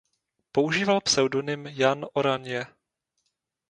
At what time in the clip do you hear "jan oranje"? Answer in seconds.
1.67-2.65